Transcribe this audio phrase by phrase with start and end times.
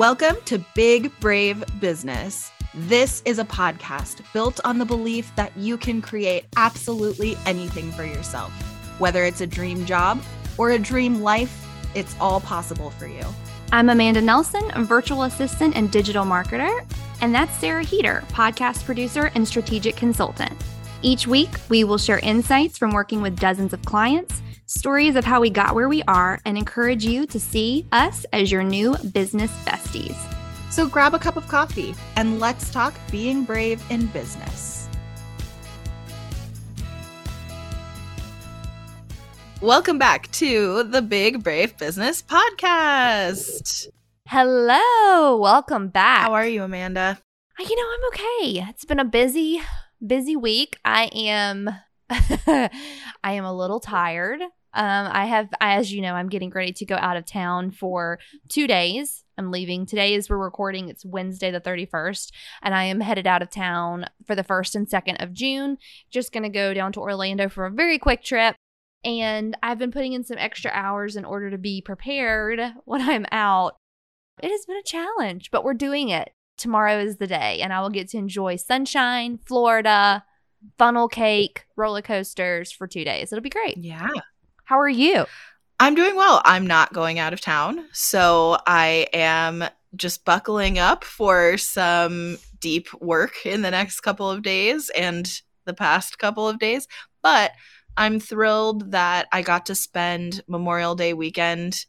[0.00, 2.50] Welcome to Big Brave Business.
[2.72, 8.06] This is a podcast built on the belief that you can create absolutely anything for
[8.06, 8.50] yourself.
[8.98, 10.18] Whether it's a dream job
[10.56, 13.22] or a dream life, it's all possible for you.
[13.72, 16.86] I'm Amanda Nelson, a virtual assistant and digital marketer,
[17.20, 20.58] and that's Sarah Heeter, podcast producer and strategic consultant.
[21.02, 24.40] Each week, we will share insights from working with dozens of clients,
[24.70, 28.52] stories of how we got where we are, and encourage you to see us as
[28.52, 30.16] your new business besties.
[30.70, 34.88] So grab a cup of coffee and let's talk being brave in business.
[39.60, 43.88] Welcome back to the Big Brave Business Podcast.
[44.28, 46.20] Hello, welcome back.
[46.20, 47.18] How are you, Amanda?
[47.58, 48.68] You know, I'm okay.
[48.70, 49.60] It's been a busy,
[50.06, 50.78] busy week.
[50.84, 51.68] I am
[52.10, 52.70] I
[53.24, 54.40] am a little tired.
[54.72, 58.18] Um, I have, as you know, I'm getting ready to go out of town for
[58.48, 59.24] two days.
[59.36, 60.88] I'm leaving today as we're recording.
[60.88, 62.30] It's Wednesday, the 31st,
[62.62, 65.78] and I am headed out of town for the 1st and 2nd of June.
[66.10, 68.54] Just going to go down to Orlando for a very quick trip.
[69.02, 73.26] And I've been putting in some extra hours in order to be prepared when I'm
[73.32, 73.76] out.
[74.42, 76.30] It has been a challenge, but we're doing it.
[76.58, 80.24] Tomorrow is the day, and I will get to enjoy sunshine, Florida,
[80.76, 83.32] funnel cake, roller coasters for two days.
[83.32, 83.78] It'll be great.
[83.78, 84.10] Yeah.
[84.70, 85.26] How are you?
[85.80, 86.40] I'm doing well.
[86.44, 87.86] I'm not going out of town.
[87.90, 89.64] So I am
[89.96, 95.28] just buckling up for some deep work in the next couple of days and
[95.64, 96.86] the past couple of days.
[97.20, 97.50] But
[97.96, 101.84] I'm thrilled that I got to spend Memorial Day weekend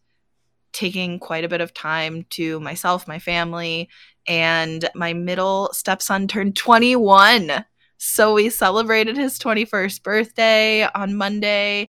[0.74, 3.90] taking quite a bit of time to myself, my family,
[4.26, 7.64] and my middle stepson turned 21.
[8.00, 11.88] So we celebrated his 21st birthday on Monday.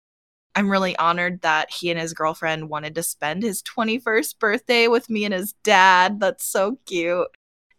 [0.55, 5.09] I'm really honored that he and his girlfriend wanted to spend his 21st birthday with
[5.09, 6.21] me and his dad.
[6.21, 7.29] That's so cute.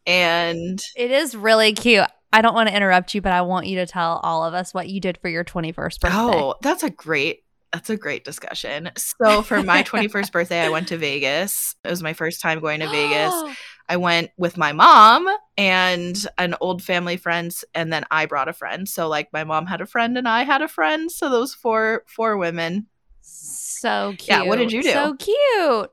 [0.05, 2.07] And it is really cute.
[2.31, 4.73] I don't want to interrupt you, but I want you to tell all of us
[4.73, 6.09] what you did for your 21st birthday.
[6.11, 8.89] Oh, that's a great that's a great discussion.
[8.97, 11.75] So for my 21st birthday, I went to Vegas.
[11.83, 13.33] It was my first time going to Vegas.
[13.89, 15.27] I went with my mom
[15.57, 18.87] and an old family friend, and then I brought a friend.
[18.87, 21.11] So like my mom had a friend and I had a friend.
[21.11, 22.85] So those four four women.
[23.21, 24.27] So cute.
[24.27, 24.43] Yeah.
[24.43, 24.91] What did you do?
[24.91, 25.91] So cute.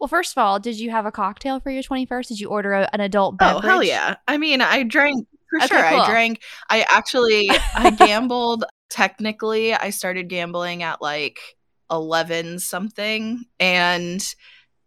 [0.00, 2.28] Well, first of all, did you have a cocktail for your 21st?
[2.28, 3.64] Did you order a, an adult oh, beverage?
[3.64, 4.14] Oh, hell yeah.
[4.28, 5.82] I mean, I drank for Okay, sure.
[5.90, 6.00] cool.
[6.00, 6.42] I drank.
[6.70, 8.64] I actually I gambled.
[8.88, 11.38] Technically, I started gambling at like
[11.90, 14.24] eleven something, and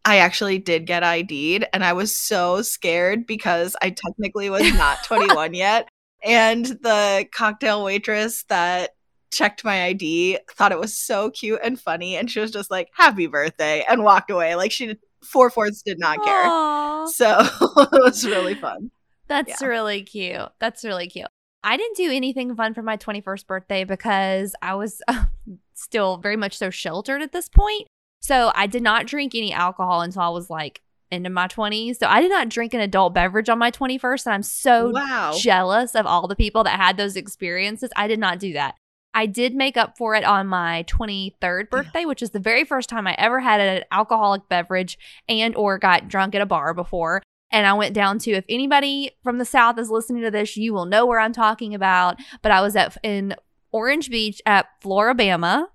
[0.05, 5.03] I actually did get ID'd, and I was so scared because I technically was not
[5.03, 5.89] twenty one yet,
[6.23, 8.91] and the cocktail waitress that
[9.31, 12.89] checked my ID thought it was so cute and funny, and she was just like
[12.93, 14.55] "Happy birthday" and walked away.
[14.55, 16.43] Like she did, four fourths did not care.
[16.45, 18.91] Aw, So it was really fun.
[19.27, 19.67] that's yeah.
[19.67, 20.49] really cute.
[20.59, 21.27] That's really cute.
[21.63, 25.25] I didn't do anything fun for my 21st birthday because I was uh,
[25.73, 27.87] still very much so sheltered at this point.
[28.25, 30.81] So I did not drink any alcohol until I was like
[31.11, 31.97] into my 20s.
[31.97, 34.25] So I did not drink an adult beverage on my 21st.
[34.25, 35.33] And I'm so wow.
[35.37, 37.91] jealous of all the people that had those experiences.
[37.95, 38.75] I did not do that.
[39.13, 42.89] I did make up for it on my 23rd birthday, which is the very first
[42.89, 44.97] time I ever had an alcoholic beverage
[45.29, 47.21] and or got drunk at a bar before.
[47.51, 50.73] And I went down to if anybody from the south is listening to this, you
[50.73, 53.35] will know where I'm talking about, but I was at in
[53.75, 55.67] Orange Beach at Flora-Bama.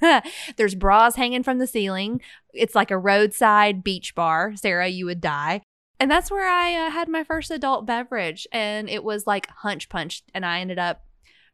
[0.56, 2.20] There's bras hanging from the ceiling.
[2.52, 4.56] It's like a roadside beach bar.
[4.56, 5.62] Sarah, you would die.
[6.00, 8.48] And that's where I uh, had my first adult beverage.
[8.50, 10.24] And it was like hunch punch.
[10.34, 11.04] And I ended up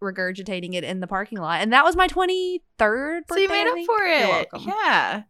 [0.03, 1.61] regurgitating it in the parking lot.
[1.61, 3.35] And that was my 23rd birthday.
[3.35, 4.49] So you made up for it.
[4.61, 5.23] Yeah.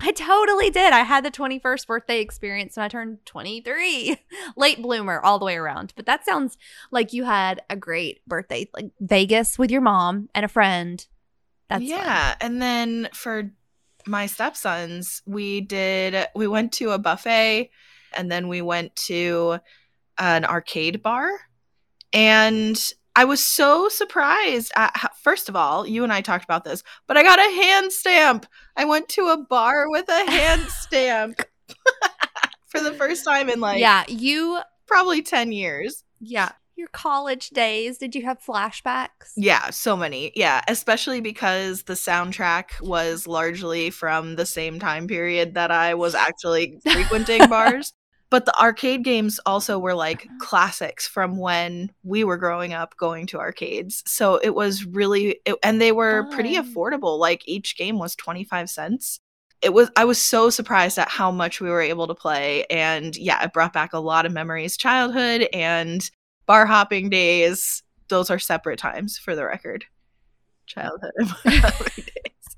[0.02, 0.92] I totally did.
[0.92, 4.16] I had the 21st birthday experience when I turned 23.
[4.56, 5.92] Late bloomer all the way around.
[5.94, 6.56] But that sounds
[6.90, 11.06] like you had a great birthday, like Vegas with your mom and a friend.
[11.68, 11.90] That's fun.
[11.90, 12.34] yeah.
[12.40, 13.50] And then for
[14.06, 17.70] my stepsons, we did we went to a buffet
[18.16, 19.58] and then we went to
[20.18, 21.30] an arcade bar.
[22.12, 26.82] And I was so surprised how, first of all, you and I talked about this,
[27.06, 28.46] but I got a hand stamp.
[28.78, 31.42] I went to a bar with a hand stamp
[32.68, 36.02] for the first time in like yeah, you, probably 10 years.
[36.18, 37.98] yeah, your college days.
[37.98, 39.32] Did you have flashbacks?
[39.36, 40.32] Yeah, so many.
[40.34, 46.14] Yeah, especially because the soundtrack was largely from the same time period that I was
[46.26, 47.92] actually frequenting bars.
[48.30, 50.38] But the arcade games also were like uh-huh.
[50.40, 54.02] classics from when we were growing up going to arcades.
[54.06, 57.18] So it was really, it, and they were pretty affordable.
[57.18, 59.20] Like each game was 25 cents.
[59.62, 63.16] it was I was so surprised at how much we were able to play and
[63.16, 66.08] yeah, it brought back a lot of memories childhood and
[66.46, 67.82] bar hopping days.
[68.08, 69.84] Those are separate times for the record.
[70.66, 72.56] Childhood and bar hopping days.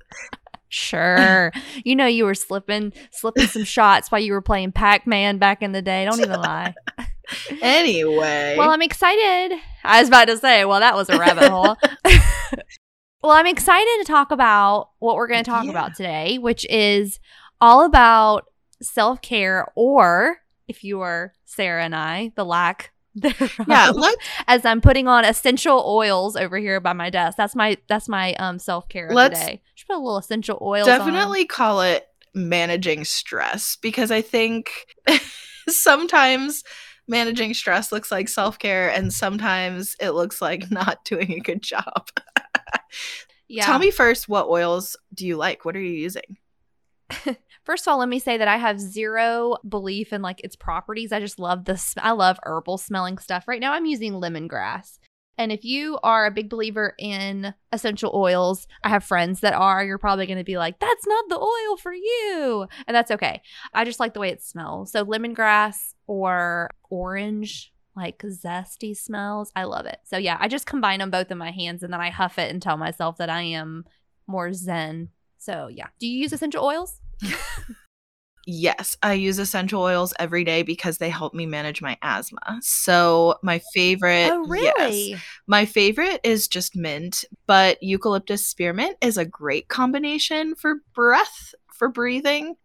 [0.73, 1.51] Sure.
[1.85, 5.71] you know you were slipping slipping some shots while you were playing Pac-Man back in
[5.71, 6.03] the day.
[6.05, 6.73] Don't even lie.
[7.61, 8.55] anyway.
[8.57, 9.57] Well, I'm excited.
[9.83, 11.75] I was about to say, well, that was a rabbit hole.
[13.23, 15.71] well, I'm excited to talk about what we're going to talk Yeah.
[15.71, 17.19] about today, which is
[17.61, 18.45] all about
[18.81, 20.37] self-care or
[20.67, 22.92] if you are Sarah and I, the lack.
[23.67, 23.91] yeah,
[24.47, 27.37] as I'm putting on essential oils over here by my desk.
[27.37, 29.15] That's my that's my um self-care today.
[29.15, 29.61] Let's the day.
[29.75, 30.97] Should put a little essential oils on.
[30.99, 34.71] definitely call it managing stress because I think
[35.69, 36.63] sometimes
[37.07, 41.61] managing stress looks like self care and sometimes it looks like not doing a good
[41.61, 42.09] job.
[43.47, 43.65] Yeah.
[43.65, 45.65] Tell me first, what oils do you like?
[45.65, 46.37] What are you using?
[47.63, 51.11] First of all, let me say that I have zero belief in like its properties.
[51.11, 51.93] I just love this.
[51.97, 53.47] I love herbal smelling stuff.
[53.47, 54.99] Right now, I'm using lemongrass.
[55.37, 59.83] And if you are a big believer in essential oils, I have friends that are,
[59.83, 62.67] you're probably going to be like, that's not the oil for you.
[62.85, 63.41] And that's okay.
[63.73, 64.91] I just like the way it smells.
[64.91, 69.51] So, lemongrass or orange, like zesty smells.
[69.55, 69.99] I love it.
[70.03, 72.51] So, yeah, I just combine them both in my hands and then I huff it
[72.51, 73.85] and tell myself that I am
[74.27, 75.09] more zen.
[75.39, 75.87] So, yeah.
[75.99, 76.99] Do you use essential oils?
[78.45, 82.59] Yes, I use essential oils every day because they help me manage my asthma.
[82.61, 84.75] So, my favorite oh, yes.
[84.79, 85.15] really?
[85.47, 91.87] My favorite is just mint, but eucalyptus spearmint is a great combination for breath, for
[91.87, 92.55] breathing.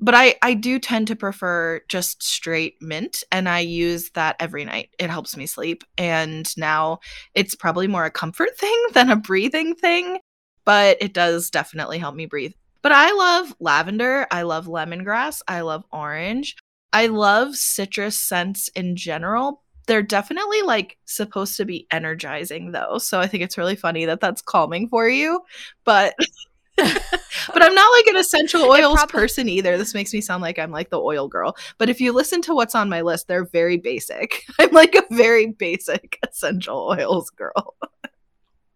[0.00, 4.64] But I, I do tend to prefer just straight mint, and I use that every
[4.64, 4.90] night.
[4.98, 5.84] It helps me sleep.
[5.98, 7.00] And now
[7.34, 10.20] it's probably more a comfort thing than a breathing thing,
[10.64, 12.52] but it does definitely help me breathe.
[12.82, 14.26] But I love lavender.
[14.30, 15.42] I love lemongrass.
[15.48, 16.56] I love orange.
[16.92, 23.18] I love citrus scents in general, they're definitely like supposed to be energizing though so
[23.18, 25.40] i think it's really funny that that's calming for you
[25.84, 26.14] but
[26.76, 30.58] but i'm not like an essential oils prob- person either this makes me sound like
[30.58, 33.46] i'm like the oil girl but if you listen to what's on my list they're
[33.46, 37.74] very basic i'm like a very basic essential oils girl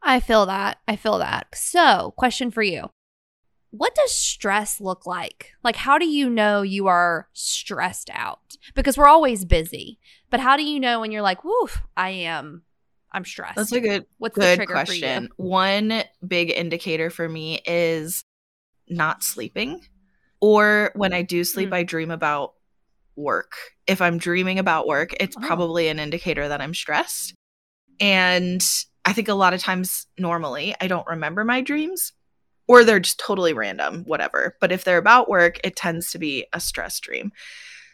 [0.05, 0.79] I feel that.
[0.89, 1.47] I feel that.
[1.55, 2.91] So, question for you.
[3.73, 5.53] What does stress look like?
[5.65, 8.57] Like, how do you know you are stressed out?
[8.75, 9.99] Because we're always busy.
[10.31, 12.65] But how do you know when you're like, woof, I am,
[13.13, 13.57] I'm stressed?
[13.57, 18.23] that's a good What's good trigger question one big indicator for me is
[18.91, 19.81] not sleeping
[20.41, 21.75] or when i do sleep Mm.
[21.75, 22.53] i dream about
[23.17, 23.53] work
[23.87, 25.41] if i'm dreaming about work it's Oh.
[25.47, 27.33] probably an indicator that i'm stressed
[28.01, 28.63] and
[29.05, 32.13] i think a lot of times normally i don't remember my dreams
[32.69, 34.57] or they're just totally random whatever.
[34.61, 37.33] But if they're about work it tends to be a stress dream.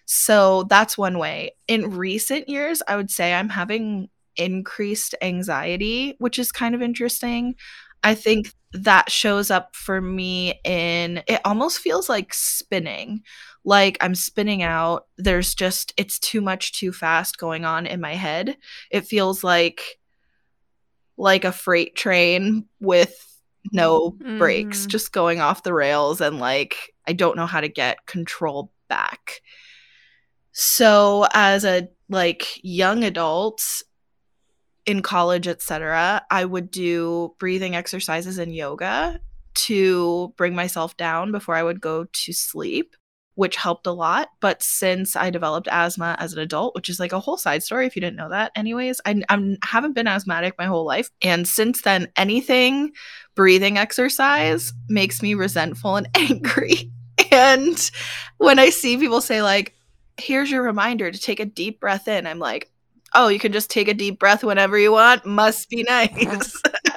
[0.06, 1.52] So that's one way.
[1.68, 7.54] In recent years i would say i'm having increased anxiety which is kind of interesting.
[8.04, 13.22] I think that shows up for me in it almost feels like spinning.
[13.64, 15.06] Like i'm spinning out.
[15.16, 18.56] There's just it's too much too fast going on in my head.
[18.90, 19.98] It feels like
[21.16, 23.27] like a freight train with
[23.72, 24.88] no brakes Mhm.
[24.88, 29.40] just going off the rails and like i don't know how to get control back
[30.52, 33.82] so as a like young adult
[34.86, 39.20] in college etc i would do breathing exercises and yoga
[39.54, 42.96] to bring myself down before i would go to sleep
[43.38, 47.12] which helped a lot but since i developed asthma as an adult which is like
[47.12, 50.54] a whole side story if you didn't know that anyways i I'm, haven't been asthmatic
[50.58, 52.90] my whole life and since then anything
[53.36, 56.90] breathing exercise makes me resentful and angry.
[57.30, 57.90] And
[58.38, 59.74] when i see people say like
[60.16, 62.72] here's your reminder to take a deep breath in i'm like
[63.14, 65.24] oh you can just take a deep breath whenever you want.
[65.24, 66.62] Must be nice?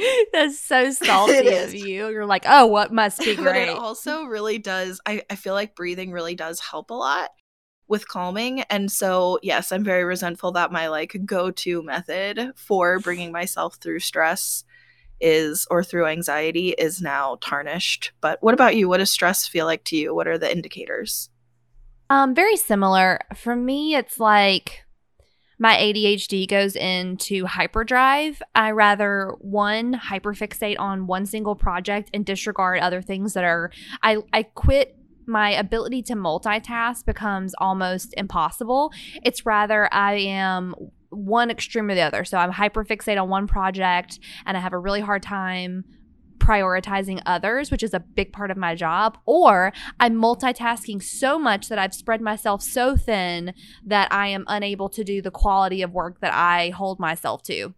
[0.32, 2.08] That's so salty of you.
[2.08, 3.68] You're like, oh, what must be but great?
[3.68, 7.30] it also really does I, I feel like breathing really does help a lot
[7.88, 13.32] with calming and so yes i'm very resentful that my like go-to method for bringing
[13.32, 14.62] myself through stress
[15.20, 19.66] is or through anxiety is now tarnished but what about you what does stress feel
[19.66, 21.30] like to you what are the indicators
[22.10, 23.20] Um, very similar.
[23.36, 24.84] For me, it's like
[25.60, 28.42] my ADHD goes into hyperdrive.
[28.54, 33.70] I rather one hyperfixate on one single project and disregard other things that are
[34.02, 38.90] I I quit my ability to multitask becomes almost impossible.
[39.22, 40.74] It's rather I am
[41.10, 42.24] one extreme or the other.
[42.24, 45.84] So I'm hyperfixate on one project and I have a really hard time
[46.50, 51.68] prioritizing others, which is a big part of my job, or I'm multitasking so much
[51.68, 53.54] that I've spread myself so thin
[53.86, 57.74] that I am unable to do the quality of work that I hold myself to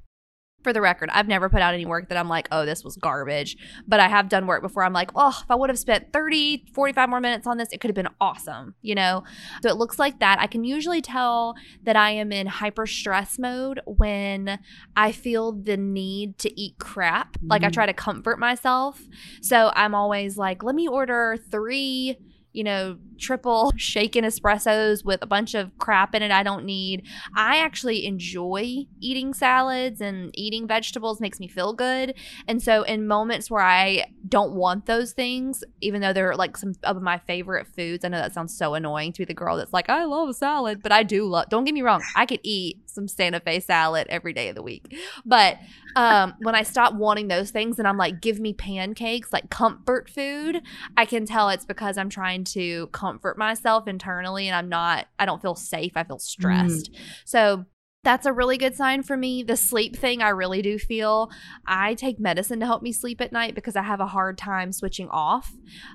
[0.63, 2.97] for the record, I've never put out any work that I'm like, oh, this was
[2.97, 3.57] garbage.
[3.87, 6.67] But I have done work before I'm like, oh, if I would have spent 30,
[6.73, 9.25] 45 more minutes on this, it could have been awesome, you know?
[9.63, 10.41] So it looks like that.
[10.41, 14.59] I can usually tell that I am in hyper stress mode when
[14.97, 17.39] I feel the need to eat crap.
[17.39, 17.49] Mm-hmm.
[17.49, 17.73] Like I mm-hmm.
[17.73, 19.01] try to comfort myself.
[19.41, 22.19] So I'm always like, let me order three
[22.53, 27.07] you know, triple shaken espressos with a bunch of crap in it I don't need.
[27.37, 32.15] I actually enjoy eating salads and eating vegetables makes me feel good.
[32.49, 36.75] And so in moments where I don't want those things, even though they're like some
[36.83, 39.73] of my favorite foods, I know that sounds so annoying to be the girl that's
[39.73, 42.41] like, I love a salad, but I do love don't get me wrong, I could
[42.43, 44.97] eat some Santa Fe salad every day of the week.
[45.25, 45.59] But
[45.97, 50.09] um, when I stop wanting those things and I'm like, give me pancakes, like comfort
[50.09, 50.63] food,
[50.97, 55.27] I can tell it's because I'm trying to comfort myself internally and I'm not, I
[55.27, 55.93] don't feel safe.
[55.97, 56.93] I feel stressed.
[56.93, 56.99] Mm.
[57.25, 57.65] So
[58.05, 59.43] that's a really good sign for me.
[59.43, 61.31] The sleep thing, I really do feel.
[61.67, 64.73] I take medicine to help me sleep at night because I have a hard time
[64.73, 65.53] switching off.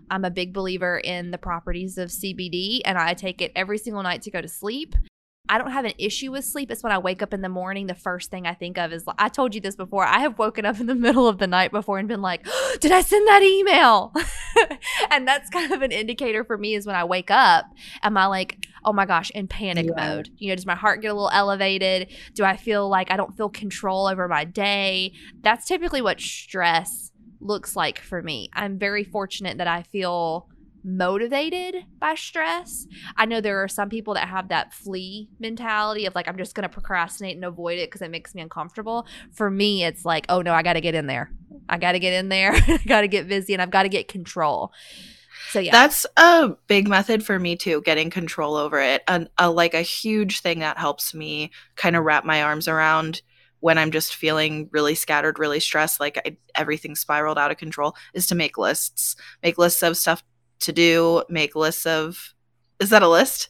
[0.10, 4.04] I'm a big believer in the properties of CBD, and I take it every single
[4.04, 4.96] night to go to sleep.
[5.50, 6.72] I don't have an issue with sleep.
[6.72, 9.06] It's when I wake up in the morning, the first thing I think of is
[9.18, 10.06] I told you this before.
[10.06, 12.78] I have woken up in the middle of the night before and been like, oh,
[12.82, 14.14] did I send that email?
[15.12, 17.66] and that's kind of an indicator for me is when I wake up,
[18.04, 20.16] am I like, oh my gosh, in panic yeah.
[20.16, 20.30] mode?
[20.38, 22.12] You know, does my heart get a little elevated?
[22.34, 25.14] Do I feel like I don't feel control over my day?
[25.42, 28.50] That's typically what stress looks like for me.
[28.54, 30.50] I'm very fortunate that I feel
[30.88, 32.88] motivated by stress.
[33.18, 36.56] I know there are some people that have that flee mentality of like, I'm just
[36.56, 39.06] going to procrastinate and avoid it because it makes me uncomfortable.
[39.34, 41.30] For me, it's like, oh no, I got to get in there.
[41.68, 42.54] I got to get in there.
[42.68, 44.72] I got to get busy and I've got to get control.
[45.50, 45.72] So yeah.
[45.72, 49.04] That's a big method for me too, getting control over it.
[49.08, 53.22] And like a huge thing that helps me kind of wrap my arms around
[53.60, 57.96] when I'm just feeling really scattered, really stressed, like I, everything spiraled out of control,
[58.14, 59.16] is to make lists.
[59.42, 60.24] Make lists of stuff
[60.62, 62.34] to do, make lists of.
[62.80, 63.50] Is that a list?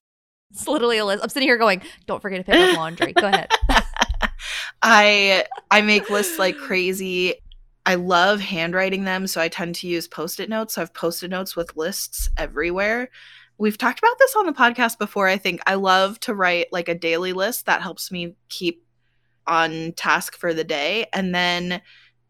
[0.52, 1.24] It's literally a list.
[1.24, 3.50] I'm sitting here going, "Don't forget to pick up laundry." Go ahead.
[4.82, 7.36] I I make lists like crazy.
[7.86, 10.76] I love handwriting them, so I tend to use post-it notes.
[10.76, 13.10] So I've post-it notes with lists everywhere.
[13.58, 15.28] We've talked about this on the podcast before.
[15.28, 18.86] I think I love to write like a daily list that helps me keep
[19.48, 21.82] on task for the day, and then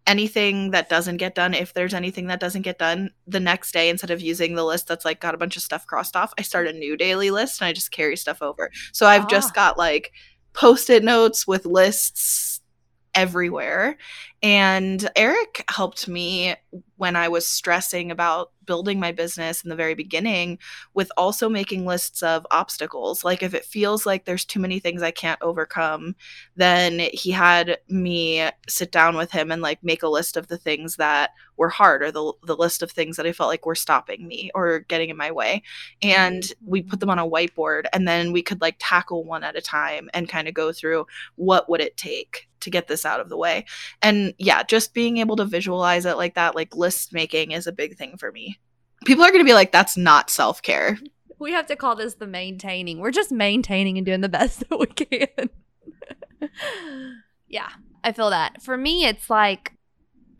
[0.07, 3.89] anything that doesn't get done, if there's anything that doesn't get done the next day,
[3.89, 6.41] instead of using the list that's like got a bunch of stuff crossed off, I
[6.41, 8.71] start a new daily list and I just carry stuff over.
[8.93, 9.29] So I've ah.
[9.29, 10.13] just got like
[10.53, 12.61] post it notes with lists
[13.13, 13.97] everywhere.
[14.43, 16.55] And Eric helped me
[16.97, 20.59] when I was stressing about building my business in the very beginning
[20.93, 23.23] with also making lists of obstacles.
[23.23, 26.15] Like if it feels like there's too many things I can't overcome,
[26.55, 30.57] then he had me sit down with him and like make a list of the
[30.57, 33.73] things that were hard or the, the list of things that I felt like were
[33.73, 35.63] stopping me or getting in my way.
[36.03, 39.55] And we put them on a whiteboard and then we could like tackle one at
[39.55, 43.19] a time and kind of go through what would it take to get this out
[43.19, 43.65] of the way.
[44.01, 47.71] And yeah, just being able to visualize it like that, like list making is a
[47.71, 48.59] big thing for me.
[49.05, 50.97] People are going to be like, that's not self care.
[51.39, 52.99] We have to call this the maintaining.
[52.99, 56.49] We're just maintaining and doing the best that we can.
[57.47, 57.69] yeah,
[58.03, 58.61] I feel that.
[58.61, 59.73] For me, it's like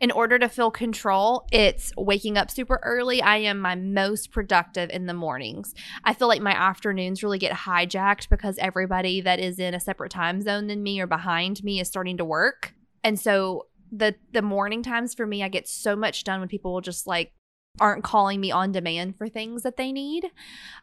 [0.00, 3.20] in order to feel control, it's waking up super early.
[3.20, 5.74] I am my most productive in the mornings.
[6.04, 10.12] I feel like my afternoons really get hijacked because everybody that is in a separate
[10.12, 12.74] time zone than me or behind me is starting to work.
[13.02, 16.72] And so the the morning times for me, I get so much done when people
[16.72, 17.32] will just like
[17.80, 20.30] aren't calling me on demand for things that they need.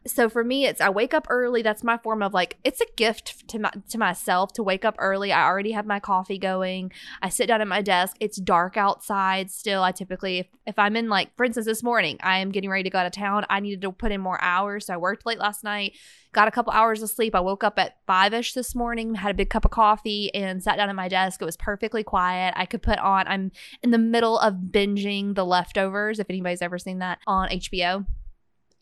[0.08, 1.62] So for me, it's I wake up early.
[1.62, 4.96] That's my form of like it's a gift to my to myself to wake up
[4.98, 5.32] early.
[5.32, 6.92] I already have my coffee going.
[7.22, 8.16] I sit down at my desk.
[8.20, 9.84] It's dark outside still.
[9.84, 12.84] I typically if, if I'm in like for instance this morning, I am getting ready
[12.84, 13.46] to go out of town.
[13.50, 14.86] I needed to put in more hours.
[14.86, 15.94] So I worked late last night
[16.36, 17.34] got a couple hours of sleep.
[17.34, 20.62] I woke up at five ish this morning, had a big cup of coffee, and
[20.62, 21.42] sat down at my desk.
[21.42, 22.54] It was perfectly quiet.
[22.58, 23.52] I could put on, I'm
[23.82, 28.06] in the middle of binging The Leftovers, if anybody's ever seen that on HBO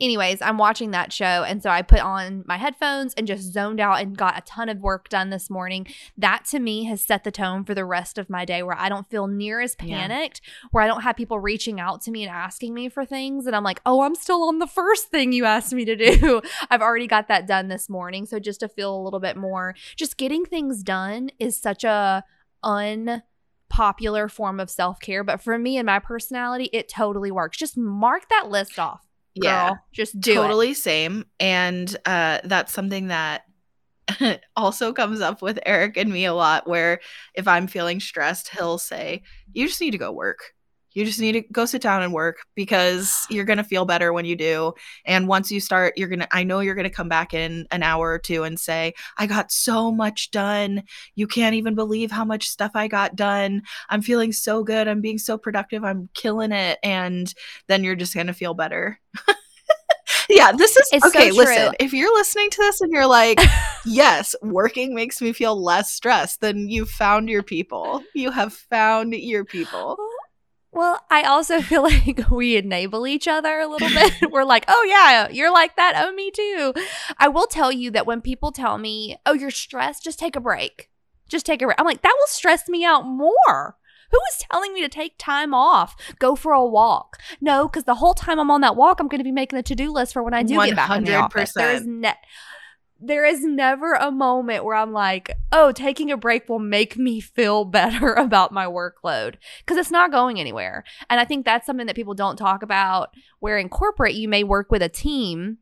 [0.01, 1.43] anyways, I'm watching that show.
[1.43, 4.69] And so I put on my headphones and just zoned out and got a ton
[4.69, 5.87] of work done this morning.
[6.17, 8.89] That to me has set the tone for the rest of my day where I
[8.89, 10.67] don't feel near as panicked, yeah.
[10.71, 13.45] where I don't have people reaching out to me and asking me for things.
[13.45, 16.41] And I'm like, oh, I'm still on the first thing you asked me to do.
[16.69, 18.25] I've already got that done this morning.
[18.25, 22.23] So just to feel a little bit more, just getting things done is such a
[22.63, 23.23] un
[23.69, 27.57] popular form of self care, but for me and my personality, it totally works.
[27.57, 29.01] Just mark that list off.
[29.39, 29.51] Girl.
[29.51, 29.73] Yeah.
[29.91, 30.77] Just do totally it.
[30.77, 31.25] same.
[31.39, 33.43] And uh, that's something that
[34.55, 36.67] also comes up with Eric and me a lot.
[36.67, 36.99] Where
[37.33, 39.23] if I'm feeling stressed, he'll say,
[39.53, 40.53] You just need to go work.
[40.93, 44.13] You just need to go sit down and work because you're going to feel better
[44.13, 44.73] when you do.
[45.05, 47.67] And once you start, you're going to, I know you're going to come back in
[47.71, 50.83] an hour or two and say, I got so much done.
[51.15, 53.63] You can't even believe how much stuff I got done.
[53.89, 54.87] I'm feeling so good.
[54.87, 55.83] I'm being so productive.
[55.83, 56.79] I'm killing it.
[56.83, 57.33] And
[57.67, 58.99] then you're just going to feel better.
[60.29, 61.29] yeah, this is It's so okay.
[61.29, 61.37] true.
[61.37, 63.39] listen, if you're listening to this and you're like,
[63.85, 68.03] yes, working makes me feel less stressed, then you found your people.
[68.13, 69.97] You have found your people.
[70.73, 74.13] Well, I also feel like we enable each other a little bit.
[74.31, 75.93] We're like, oh, yeah, you're like that.
[75.95, 76.73] Oh, me too.
[77.17, 80.41] I will tell you that when people tell me, oh, you're stressed, just take a
[80.41, 80.89] break.
[81.29, 81.79] Just take a break.
[81.79, 83.77] I'm like, that will stress me out more.
[84.11, 85.95] Who is telling me to take time off?
[86.19, 87.17] Go for a walk.
[87.41, 89.63] No, because the whole time I'm on that walk, I'm going to be making a
[89.63, 91.53] to do list for when I do get back in the office.
[91.53, 91.85] There is, 100%.
[91.87, 92.13] ne-
[93.05, 97.19] there is never a moment where I'm like, oh, taking a break will make me
[97.19, 100.83] feel better about my workload because it's not going anywhere.
[101.09, 103.09] And I think that's something that people don't talk about.
[103.39, 105.57] Where in corporate, you may work with a team.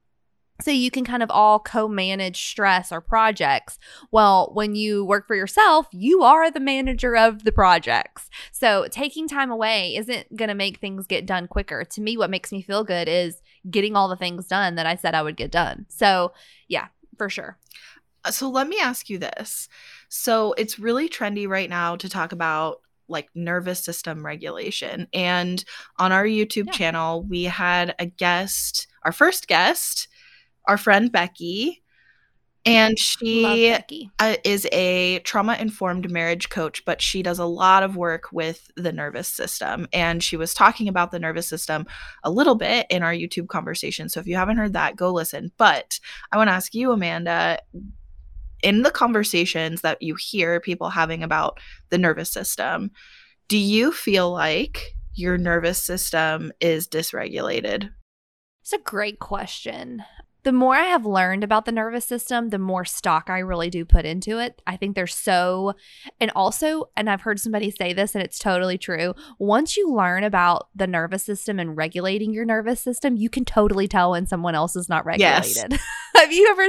[0.62, 3.80] So you can kind of all co manage stress or projects.
[4.12, 8.30] Well, when you work for yourself, you are the manager of the projects.
[8.52, 11.84] So taking time away isn't going to make things get done quicker.
[11.84, 14.96] To me, what makes me feel good is getting all the things done that I
[14.96, 15.88] said I would get done.
[15.90, 16.32] So,
[16.68, 16.90] yeah,
[17.22, 17.58] for sure.
[18.26, 19.70] Uh, so let me ask you this.
[20.10, 25.08] So it's really trendy right now to talk about like nervous system regulation.
[25.14, 25.64] And
[25.98, 26.72] on our YouTube Yeah.
[26.72, 30.08] channel, we had a guest, our first guest,
[30.68, 31.81] our friend Becky.
[32.64, 33.76] And she
[34.20, 38.70] uh, is a trauma informed marriage coach, but she does a lot of work with
[38.76, 39.88] the nervous system.
[39.92, 41.88] And she was talking about the nervous system
[42.24, 44.10] a little bit in our YouTube conversation.
[44.10, 45.52] So if you haven't heard that, go listen.
[45.58, 46.00] But
[46.32, 47.60] I want to ask you, Amanda,
[48.62, 52.92] in the conversations that you hear people having about the nervous system,
[53.48, 57.90] do you feel like your nervous system is dysregulated?
[58.62, 60.04] It's a great question.
[60.44, 63.86] The more I have learned about the nervous system, the more stock I really do
[63.86, 64.62] put into it.
[64.66, 65.74] I think they're so,
[66.20, 69.14] and also, and I've heard somebody say this, and it's totally true.
[69.38, 73.88] Once you learn about the nervous system and regulating your nervous system, you can totally
[73.88, 75.64] tell when someone else is not Yes.
[76.22, 76.66] have you ever,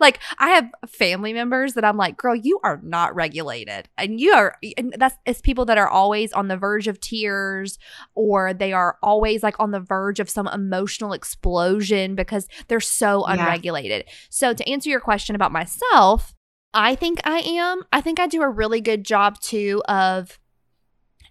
[0.00, 3.88] like, I have family members that I'm like, girl, you are not regulated.
[3.96, 7.78] And you are, and that's, it's people that are always on the verge of tears
[8.14, 13.26] or they are always like on the verge of some emotional explosion because they're so
[13.28, 13.34] Yeah.
[13.34, 14.04] unregulated.
[14.30, 16.34] So to answer your question about myself,
[16.74, 17.82] I think I am.
[17.92, 20.38] I think I do a really good job too of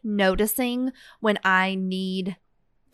[0.04, 2.36] noticing when I need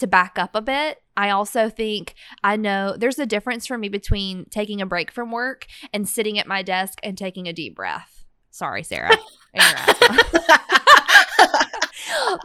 [0.01, 1.01] to back up a bit.
[1.17, 5.31] I also think I know there's a difference for me between taking a break from
[5.31, 8.25] work and sitting at my desk and taking a deep breath.
[8.51, 9.17] Sorry, Sarah.
[9.53, 10.57] and your asthma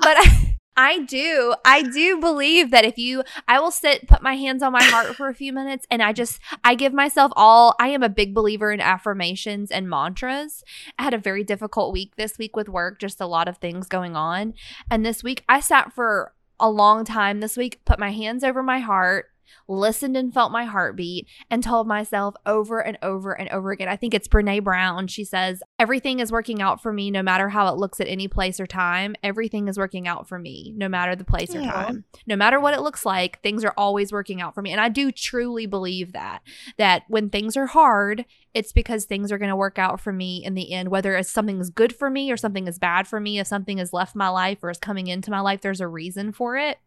[0.01, 4.35] but I, I do i do believe that if you i will sit put my
[4.35, 7.75] hands on my heart for a few minutes and i just i give myself all
[7.81, 10.63] i am a big believer in affirmations and mantras
[10.99, 13.87] i had a very difficult week this week with work just a lot of things
[13.89, 14.55] going on
[14.91, 18.63] and this week i sat for a long time this week put my hands over
[18.63, 19.27] my heart
[19.69, 23.89] listened and felt my heartbeat and told myself over and over and over again.
[23.89, 25.07] I think it's Brene Brown.
[25.07, 28.29] She says, Everything is working out for me no matter how it looks at any
[28.29, 29.17] place or time.
[29.23, 32.05] Everything is working out for me no matter the place or time.
[32.27, 34.73] No matter what it looks like, things are always working out for me.
[34.73, 36.43] And I do truly believe that,
[36.79, 40.43] that when things are hard, it's because things are going to work out for me
[40.45, 43.21] in the end, whether it's something is good for me or something is bad for
[43.21, 45.89] me, if something has left my life or is coming into my life, there's a
[45.89, 46.79] reason for it.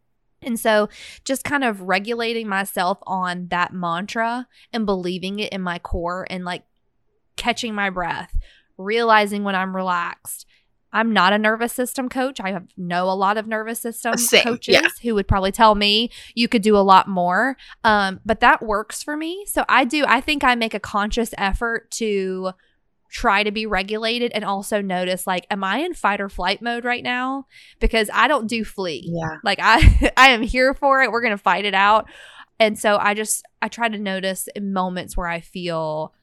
[0.42, 0.88] And so,
[1.24, 6.44] just kind of regulating myself on that mantra and believing it in my core and
[6.44, 6.64] like
[7.36, 8.36] catching my breath,
[8.78, 10.46] realizing when I'm relaxed.
[10.92, 12.40] I'm not a nervous system coach.
[12.40, 14.88] I have know a lot of nervous system Same, coaches yeah.
[15.02, 17.56] who would probably tell me you could do a lot more.
[17.84, 19.44] Um, but that works for me.
[19.46, 20.04] So I do.
[20.08, 22.52] I think I make a conscious effort to
[23.10, 26.84] try to be regulated and also notice like, am I in fight or flight mode
[26.84, 27.46] right now?
[27.80, 29.04] Because I don't do flee.
[29.06, 29.36] yeah.
[29.44, 31.10] Like I I am here for it.
[31.10, 32.08] We're going to fight it out.
[32.58, 36.14] And so I just I try to notice in moments where I feel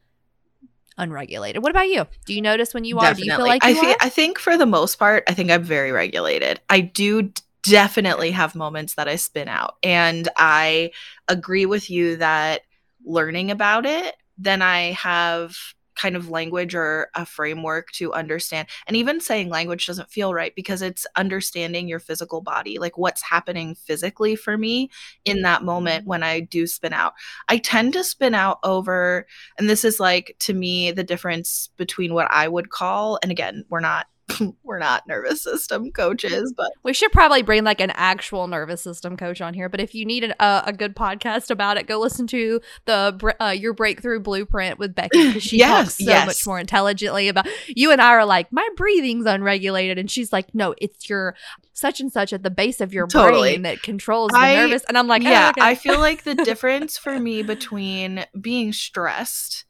[0.97, 1.61] unregulated.
[1.61, 2.07] What about you?
[2.25, 3.13] Do you notice when you are?
[3.13, 3.97] Do you feel like I, you fe- are?
[4.01, 6.59] I think for the most part, I think I'm very regulated.
[6.69, 7.31] I do
[7.63, 9.75] definitely have moments that I spin out.
[9.83, 10.91] And I
[11.27, 12.61] agree with you that
[13.05, 15.57] learning about it, then I have
[15.97, 18.67] kind of language or a framework to understand.
[18.85, 23.21] And even saying language doesn't feel right because it's understanding your physical body, like what's
[23.21, 24.89] happening physically for me
[25.25, 26.09] in that moment mm-hmm.
[26.09, 27.13] when I do spin out.
[27.49, 29.25] I tend to spin out over,
[29.57, 33.65] and this is like to me the difference between what I would call, and again,
[33.69, 34.07] we're not
[34.63, 39.17] we're not nervous system coaches, but we should probably bring like an actual nervous system
[39.17, 39.69] coach on here.
[39.69, 43.35] But if you need an, uh, a good podcast about it, go listen to the
[43.39, 46.27] uh, your breakthrough blueprint with Becky because she yes, talks so yes.
[46.27, 47.47] much more intelligently about.
[47.67, 51.35] You and I are like, my breathing's unregulated, and she's like, no, it's your
[51.73, 53.51] such and such at the base of your totally.
[53.51, 54.83] brain that controls the I, nervous.
[54.85, 55.61] And I'm like, oh, yeah, okay.
[55.61, 59.65] I feel like the difference for me between being stressed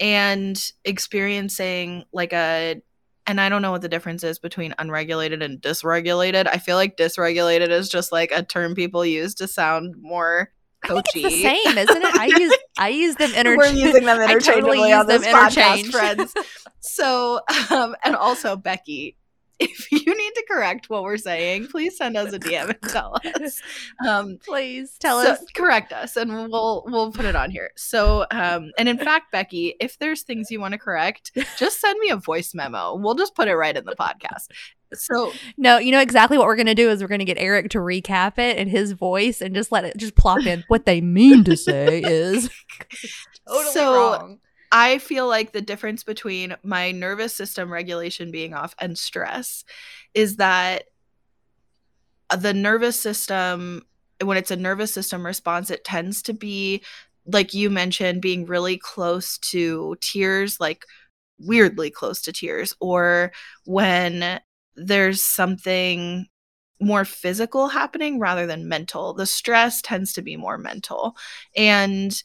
[0.00, 2.80] and experiencing like a
[3.28, 6.48] and I don't know what the difference is between unregulated and dysregulated.
[6.48, 10.50] I feel like dysregulated is just like a term people use to sound more
[10.82, 11.22] coachy.
[11.22, 12.16] the same, isn't it?
[12.16, 13.56] I use I use them interchangeably.
[13.56, 16.34] We're using them interchangeably totally on this podcast, friends.
[16.80, 19.18] So, um, and also Becky,
[19.60, 23.16] if you need to correct what we're saying, please send us a DM and tell
[23.24, 23.60] us.
[24.06, 27.70] Um, please tell so, us, correct us, and we'll we'll put it on here.
[27.76, 31.98] So, um, and in fact, Becky, if there's things you want to correct, just send
[31.98, 32.96] me a voice memo.
[32.96, 34.46] We'll just put it right in the podcast.
[34.94, 37.78] So no, you know exactly what we're gonna do is we're gonna get Eric to
[37.78, 40.64] recap it in his voice and just let it just plop in.
[40.68, 42.48] what they mean to say is
[43.46, 44.38] totally so, wrong.
[44.70, 49.64] I feel like the difference between my nervous system regulation being off and stress
[50.14, 50.84] is that
[52.30, 53.82] uh, the nervous system,
[54.22, 56.82] when it's a nervous system response, it tends to be,
[57.26, 60.84] like you mentioned, being really close to tears, like
[61.38, 63.32] weirdly close to tears, or
[63.64, 64.40] when
[64.76, 66.26] there's something
[66.80, 69.14] more physical happening rather than mental.
[69.14, 71.16] The stress tends to be more mental.
[71.56, 72.22] And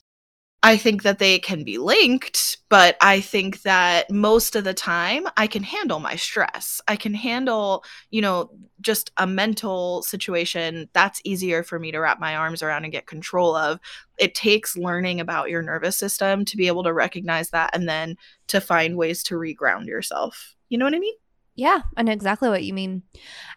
[0.65, 5.27] I think that they can be linked, but I think that most of the time
[5.35, 6.79] I can handle my stress.
[6.87, 8.49] I can handle, you know,
[8.79, 13.07] just a mental situation that's easier for me to wrap my arms around and get
[13.07, 13.77] control of.
[14.17, 18.15] It takes learning about your nervous system to be able to recognize that and then
[18.47, 20.55] to find ways to reground yourself.
[20.69, 21.15] You know what I mean?
[21.55, 23.03] Yeah, I know exactly what you mean.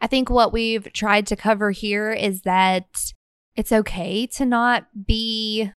[0.00, 3.12] I think what we've tried to cover here is that
[3.54, 5.70] it's okay to not be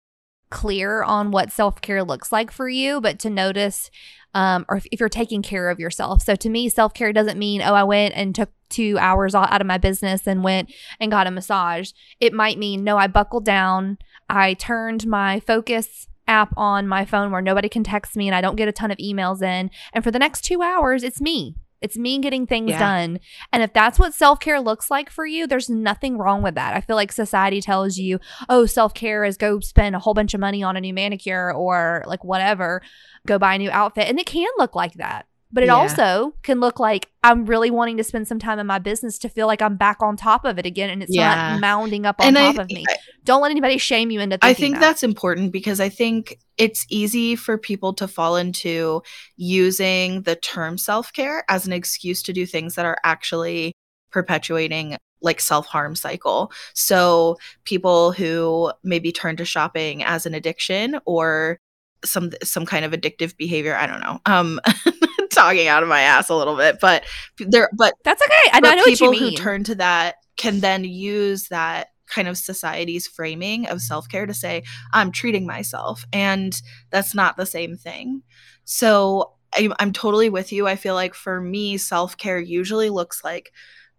[0.50, 3.90] clear on what self care looks like for you, but to notice
[4.34, 6.22] um, or if, if, you're taking care of yourself.
[6.22, 9.60] So to me, self care doesn't mean, oh, I went and took two hours out
[9.60, 11.92] of my business and went and got a massage.
[12.20, 17.32] It might mean, no, I buckled down, I turned my focus app on my phone
[17.32, 19.70] where nobody can text me and I don't get a ton of emails in.
[19.94, 21.56] And for the next two hours, it's me.
[21.80, 22.78] It's me getting things yeah.
[22.78, 23.20] done.
[23.52, 26.74] And if that's what self care looks like for you, there's nothing wrong with that.
[26.74, 30.34] I feel like society tells you, oh, self care is go spend a whole bunch
[30.34, 32.82] of money on a new manicure or like whatever,
[33.26, 34.08] go buy a new outfit.
[34.08, 35.26] And it can look like that.
[35.50, 35.76] But it yeah.
[35.76, 39.28] also can look like I'm really wanting to spend some time in my business to
[39.30, 41.58] feel like I'm back on top of it again and it's yeah.
[41.58, 42.84] not mounding up on and top I, of me.
[42.88, 44.44] I, Don't let anybody shame you into that.
[44.44, 44.80] I think that.
[44.80, 49.02] that's important because I think it's easy for people to fall into
[49.36, 53.72] using the term self-care as an excuse to do things that are actually
[54.10, 56.52] perpetuating like self-harm cycle.
[56.74, 61.58] So people who maybe turn to shopping as an addiction or
[62.04, 64.20] some some kind of addictive behavior, I don't know.
[64.26, 64.60] Um
[65.34, 67.04] talking out of my ass a little bit, but
[67.38, 68.50] there, but that's okay.
[68.52, 73.06] I, know what people who turn to that can then use that kind of society's
[73.06, 74.62] framing of self care to say,
[74.92, 76.04] I'm treating myself.
[76.12, 76.60] And
[76.90, 78.22] that's not the same thing.
[78.64, 80.66] So I, I'm totally with you.
[80.66, 83.52] I feel like for me, self care usually looks like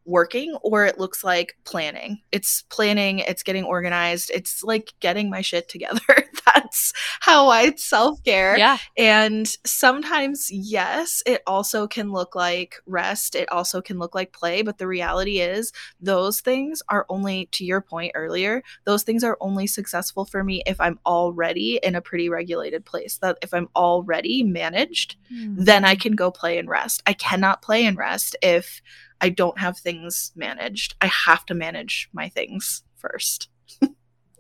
[0.10, 2.22] working or it looks like planning.
[2.32, 6.02] It's planning, it's getting organized, it's like getting my shit together.
[6.46, 8.58] That's how I self care.
[8.58, 8.78] Yeah.
[8.98, 14.62] And sometimes, yes, it also can look like rest, it also can look like play.
[14.64, 19.38] But the reality is, those things are only, to your point earlier, those things are
[19.40, 23.18] only successful for me if I'm already in a pretty regulated place.
[23.18, 25.56] That if I'm already managed, mm.
[25.58, 27.04] then I can go play and rest.
[27.06, 28.82] I cannot play and rest if
[29.22, 30.96] I don't have things managed.
[31.02, 33.50] I have to manage my things first.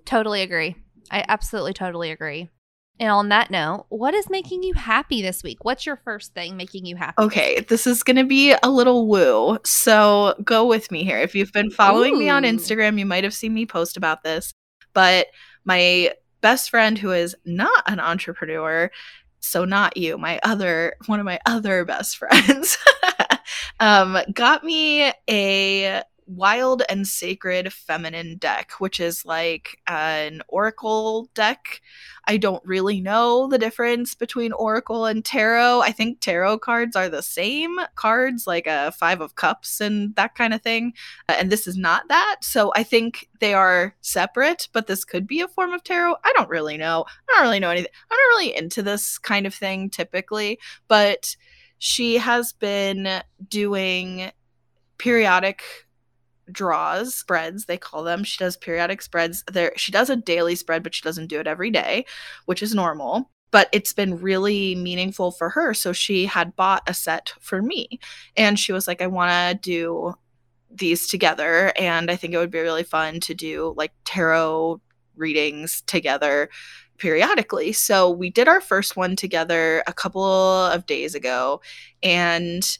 [0.05, 0.75] totally agree.
[1.11, 2.49] I absolutely totally agree.
[2.99, 5.63] And on that note, what is making you happy this week?
[5.63, 7.23] What's your first thing making you happy?
[7.23, 9.57] Okay, this is going to be a little woo.
[9.63, 11.17] So go with me here.
[11.19, 12.19] If you've been following Ooh.
[12.19, 14.53] me on Instagram, you might have seen me post about this.
[14.93, 15.27] But
[15.63, 16.11] my
[16.41, 18.91] best friend, who is not an entrepreneur,
[19.39, 22.77] so not you, my other, one of my other best friends,
[23.79, 31.81] um, got me a Wild and Sacred Feminine deck, which is like an oracle deck.
[32.27, 35.81] I don't really know the difference between oracle and tarot.
[35.81, 40.35] I think tarot cards are the same cards, like a Five of Cups and that
[40.35, 40.93] kind of thing.
[41.27, 42.37] Uh, and this is not that.
[42.41, 46.15] So I think they are separate, but this could be a form of tarot.
[46.23, 47.05] I don't really know.
[47.07, 47.91] I don't really know anything.
[48.11, 51.35] I'm not really into this kind of thing typically, but
[51.79, 54.31] she has been doing
[54.97, 55.63] periodic
[56.51, 58.23] draws spreads they call them.
[58.23, 59.43] She does periodic spreads.
[59.51, 62.05] There she does a daily spread but she doesn't do it every day
[62.45, 65.73] which is normal but it's been really meaningful for her.
[65.73, 67.99] So she had bought a set for me
[68.37, 70.13] and she was like i want to do
[70.71, 74.79] these together and i think it would be really fun to do like tarot
[75.15, 76.49] readings together
[76.99, 81.61] periodically so we did our first one together a couple of days ago
[82.03, 82.77] and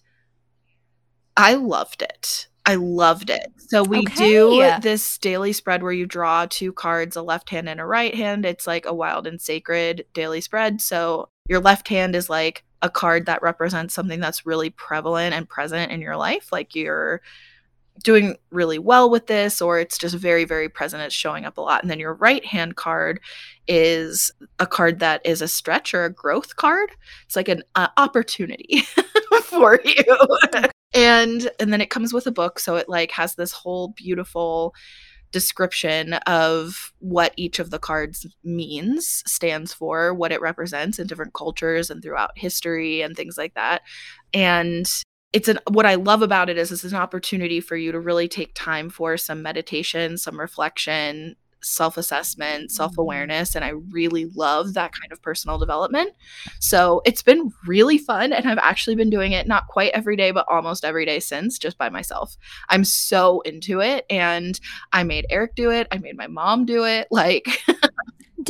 [1.38, 3.52] i loved it I loved it.
[3.58, 4.14] So we okay.
[4.16, 8.14] do this daily spread where you draw two cards, a left hand and a right
[8.14, 8.46] hand.
[8.46, 10.80] It's like a wild and sacred daily spread.
[10.80, 15.50] So your left hand is like a card that represents something that's really prevalent and
[15.50, 17.22] present in your life, like you're
[18.04, 21.62] doing really well with this or it's just very very present it's showing up a
[21.62, 21.82] lot.
[21.82, 23.20] And then your right hand card
[23.68, 26.92] is a card that is a stretch or a growth card.
[27.26, 28.82] It's like an uh, opportunity
[29.44, 30.04] for you.
[30.94, 34.74] And and then it comes with a book so it like has this whole beautiful
[35.32, 41.34] description of what each of the cards means stands for what it represents in different
[41.34, 43.84] cultures and throughout history and things like that.
[44.34, 44.90] And
[45.34, 48.28] it's an what i love about it is it's an opportunity for you to really
[48.28, 52.74] take time for some meditation some reflection self assessment, mm-hmm.
[52.74, 56.12] self awareness, and I really love that kind of personal development.
[56.60, 60.32] So it's been really fun, and I've actually been doing it not quite every day,
[60.32, 62.38] but almost every day since just by myself.
[62.70, 64.60] I'm so into it, and
[64.94, 67.08] I made Eric do it, I made my mom do it.
[67.20, 67.48] Like,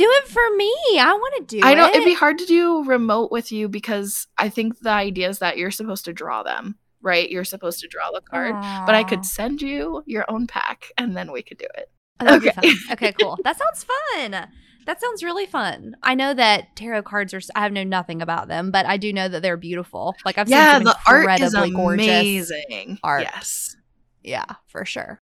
[0.00, 0.72] do it for me.
[0.98, 1.94] I want to do I know it.
[1.94, 5.58] it'd be hard to do remote with you because I think the idea is that
[5.58, 7.30] you're supposed to draw them right?
[7.30, 8.86] You're supposed to draw the card, Aww.
[8.86, 11.90] but I could send you your own pack and then we could do it.
[12.20, 12.72] Oh, okay.
[12.92, 13.38] okay, cool.
[13.44, 14.48] That sounds fun.
[14.86, 15.96] That sounds really fun.
[16.02, 17.40] I know that tarot cards are.
[17.54, 20.14] I have known nothing about them, but I do know that they're beautiful.
[20.24, 22.98] Like I've yeah, seen the art is amazing.
[23.02, 23.22] Art.
[23.22, 23.76] Yes,
[24.22, 25.20] yeah, for sure.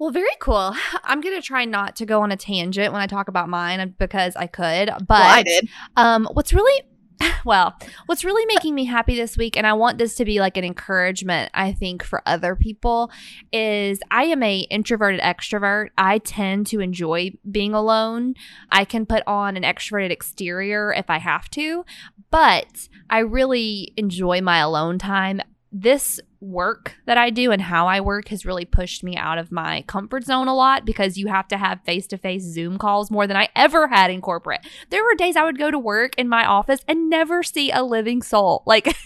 [0.00, 0.74] Well, very cool.
[1.04, 4.34] I'm gonna try not to go on a tangent when I talk about mine because
[4.34, 5.68] I could, but well, I did.
[5.94, 6.82] Um, what's really
[7.44, 10.56] well, what's really making me happy this week, and I want this to be like
[10.56, 13.10] an encouragement, I think, for other people,
[13.52, 15.88] is I am a introverted extrovert.
[15.98, 18.36] I tend to enjoy being alone.
[18.70, 21.84] I can put on an extroverted exterior if I have to,
[22.30, 28.00] but I really enjoy my alone time this work that I do and how I
[28.00, 31.46] work has really pushed me out of my comfort zone a lot because you have
[31.48, 34.66] to have face to face Zoom calls more than I ever had in corporate.
[34.88, 37.82] There were days I would go to work in my office and never see a
[37.82, 38.64] living soul.
[38.70, 38.96] Like,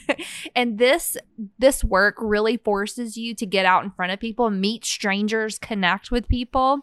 [0.55, 1.17] and this,
[1.59, 6.11] this work really forces you to get out in front of people, meet strangers, connect
[6.11, 6.81] with people.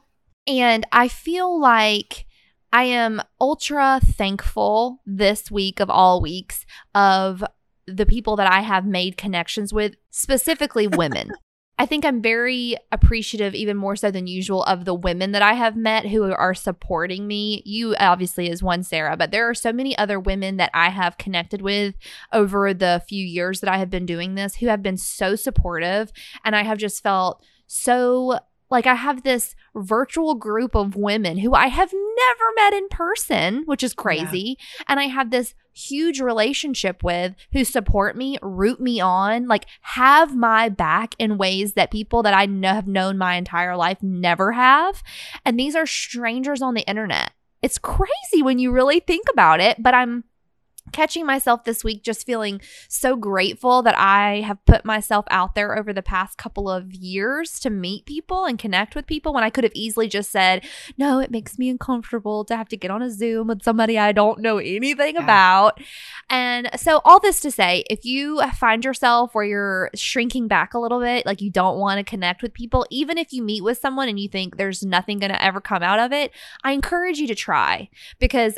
[0.47, 2.25] And I feel like,
[2.73, 6.65] I am ultra thankful this week of all weeks
[6.95, 7.43] of
[7.87, 11.31] the people that I have made connections with, specifically women.
[11.81, 15.53] I think I'm very appreciative, even more so than usual, of the women that I
[15.53, 17.63] have met who are supporting me.
[17.65, 21.17] You obviously is one, Sarah, but there are so many other women that I have
[21.17, 21.95] connected with
[22.31, 26.11] over the few years that I have been doing this who have been so supportive.
[26.45, 28.37] And I have just felt so
[28.71, 33.63] like I have this virtual group of women who I have never met in person,
[33.65, 34.57] which is crazy.
[34.57, 34.85] Yeah.
[34.87, 40.35] And I have this huge relationship with who support me, root me on, like have
[40.35, 44.53] my back in ways that people that I know have known my entire life never
[44.53, 45.03] have.
[45.45, 47.31] And these are strangers on the internet.
[47.61, 50.23] It's crazy when you really think about it, but I'm
[50.91, 55.77] catching myself this week just feeling so grateful that I have put myself out there
[55.77, 59.49] over the past couple of years to meet people and connect with people when I
[59.49, 60.65] could have easily just said,
[60.97, 64.11] No, it makes me uncomfortable to have to get on a Zoom with somebody I
[64.11, 65.23] don't know anything yeah.
[65.23, 65.79] about.
[66.29, 70.79] And so, all this to say, if you find yourself where you're shrinking back a
[70.79, 73.77] little bit, like you don't want to connect with people, even if you meet with
[73.77, 76.31] someone and you think there's nothing going to ever come out of it,
[76.63, 78.57] I encourage you to try because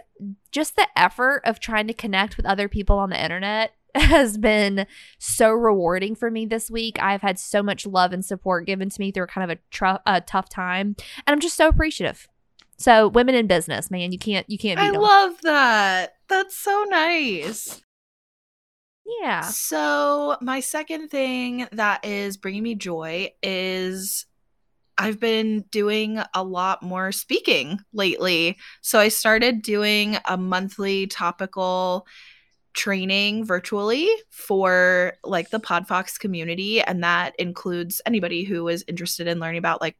[0.52, 4.88] just the effort of trying to connect with other people on the internet has been
[5.20, 7.02] so rewarding for me this week.
[7.02, 10.02] I've had so much love and support given to me through kind of a, tr-
[10.06, 12.28] a tough time, and I'm just so appreciative.
[12.78, 14.80] So, women in business, man, you can't you can't.
[14.80, 15.02] I them.
[15.02, 16.16] love that.
[16.28, 17.82] That's so nice.
[19.22, 19.42] Yeah.
[19.42, 24.26] So, my second thing that is bringing me joy is
[24.98, 28.58] I've been doing a lot more speaking lately.
[28.82, 32.08] So I started doing a monthly topical
[32.74, 36.82] training virtually for like the Podfox community.
[36.82, 39.96] And that includes anybody who is interested in learning about like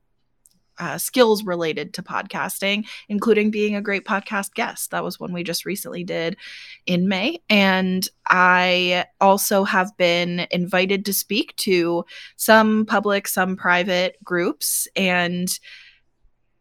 [0.80, 4.92] uh, skills related to podcasting, including being a great podcast guest.
[4.92, 6.38] That was one we just recently did
[6.86, 7.42] in May.
[7.50, 12.06] And I also have been invited to speak to
[12.36, 14.88] some public, some private groups.
[14.96, 15.48] And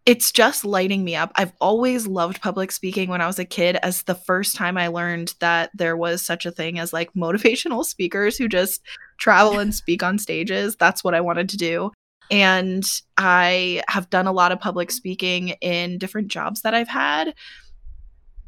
[0.05, 1.31] it's just lighting me up.
[1.37, 4.88] I've always loved public speaking when I was a kid, as the first time I
[4.88, 8.83] learned that there was such a thing as like motivational speakers who just
[9.18, 10.77] travel and speak on stages.
[10.77, 11.92] That's what I wanted to do.
[12.33, 12.85] And
[13.18, 17.35] I have done a lot of public speaking in different jobs that I've had.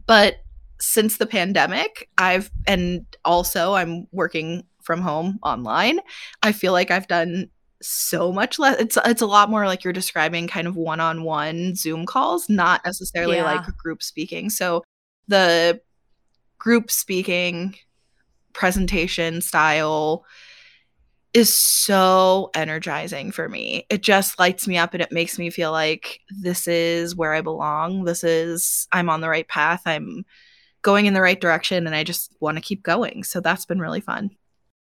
[0.07, 0.37] But
[0.81, 6.01] since the pandemic, I've, and also I'm working from home online,
[6.43, 7.51] I feel like I've done
[7.83, 12.07] so much less it's it's a lot more like you're describing kind of one-on-one zoom
[12.07, 13.45] calls not necessarily yeah.
[13.45, 14.83] like group speaking so
[15.29, 15.79] the
[16.57, 17.75] group speaking
[18.55, 20.25] presentation style
[21.35, 23.85] is so energizing for me.
[23.91, 27.41] It just lights me up and it makes me feel like this is where I
[27.41, 28.05] belong.
[28.05, 29.83] This is, I'm on the right path.
[29.85, 30.25] I'm
[30.83, 33.25] going in the right direction and I just want to keep going.
[33.25, 34.31] So that's been really fun.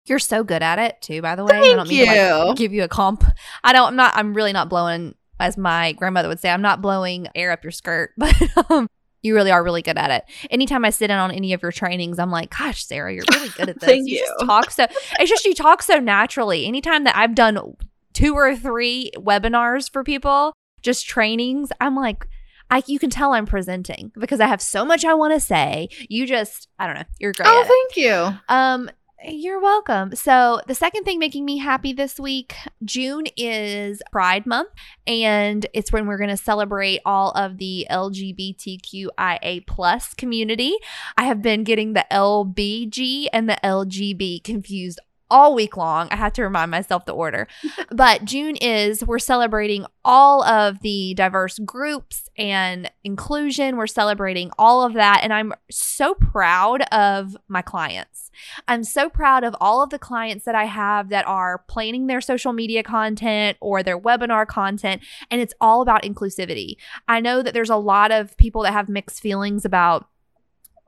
[0.05, 1.49] You're so good at it too, by the way.
[1.49, 2.05] Thank I don't mean you.
[2.05, 3.25] to like, give you a comp.
[3.63, 6.81] I don't, I'm not, I'm really not blowing, as my grandmother would say, I'm not
[6.81, 8.35] blowing air up your skirt, but
[8.69, 8.87] um,
[9.23, 10.25] you really are really good at it.
[10.51, 13.49] Anytime I sit in on any of your trainings, I'm like, gosh, Sarah, you're really
[13.49, 13.89] good at this.
[13.89, 14.27] Thank you, you.
[14.27, 14.83] Just talk so
[15.19, 16.67] it's just you talk so naturally.
[16.67, 17.75] Anytime that I've done
[18.13, 22.27] two or three webinars for people, just trainings, I'm like,
[22.69, 25.89] I you can tell I'm presenting because I have so much I want to say.
[26.09, 27.47] You just I don't know, you're great.
[27.49, 28.37] Oh, thank you.
[28.49, 28.89] Um
[29.25, 30.15] you're welcome.
[30.15, 34.69] So, the second thing making me happy this week, June is Pride Month,
[35.07, 40.75] and it's when we're going to celebrate all of the LGBTQIA plus community.
[41.17, 44.99] I have been getting the LBG and the LGB confused
[45.33, 46.07] all week long.
[46.11, 47.47] I had to remind myself the order.
[47.89, 53.75] but June is, we're celebrating all of the diverse groups and inclusion.
[53.75, 55.21] We're celebrating all of that.
[55.23, 58.29] And I'm so proud of my clients.
[58.67, 62.21] I'm so proud of all of the clients that I have that are planning their
[62.21, 65.01] social media content or their webinar content.
[65.31, 66.75] And it's all about inclusivity.
[67.07, 70.07] I know that there's a lot of people that have mixed feelings about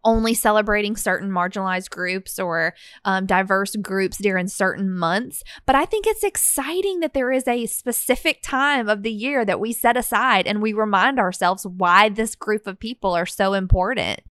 [0.06, 5.44] only celebrating certain marginalized groups or um, diverse groups during certain months.
[5.66, 9.60] But I think it's exciting that there is a specific time of the year that
[9.60, 14.22] we set aside and we remind ourselves why this group of people are so important.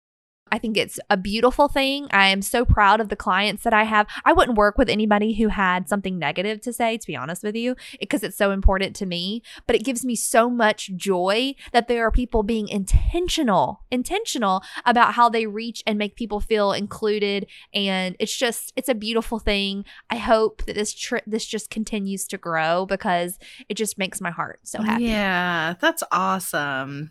[0.55, 2.07] I think it's a beautiful thing.
[2.13, 4.07] I am so proud of the clients that I have.
[4.25, 7.57] I wouldn't work with anybody who had something negative to say, to be honest with
[7.57, 9.43] you, because it's so important to me.
[9.67, 15.15] But it gives me so much joy that there are people being intentional, intentional about
[15.15, 17.49] how they reach and make people feel included.
[17.75, 19.85] And it's just, it's a beautiful thing.
[20.09, 24.31] I hope that this trip, this just continues to grow because it just makes my
[24.31, 25.07] heart so happy.
[25.07, 27.11] Yeah, that's awesome.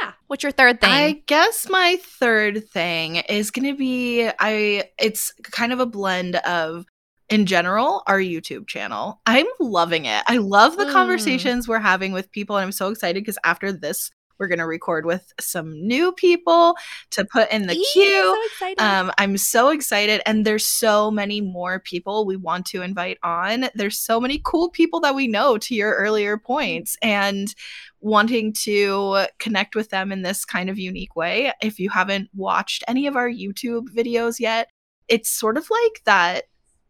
[0.00, 0.12] Yeah.
[0.26, 0.90] What's your third thing?
[0.90, 6.36] I guess my third thing is going to be I it's kind of a blend
[6.36, 6.86] of
[7.28, 9.20] in general our YouTube channel.
[9.26, 10.22] I'm loving it.
[10.26, 10.92] I love the mm.
[10.92, 14.66] conversations we're having with people and I'm so excited because after this we're going to
[14.66, 16.76] record with some new people
[17.10, 18.46] to put in the Eee, queue.
[18.58, 20.22] So um, I'm so excited.
[20.26, 23.68] And there's so many more people we want to invite on.
[23.74, 26.96] There's so many cool people that we know, to your earlier points.
[27.02, 27.54] And
[28.00, 31.52] wanting to connect with them in this kind of unique way.
[31.60, 34.70] If you haven't watched any of our YouTube videos yet,
[35.08, 36.44] it's sort of like that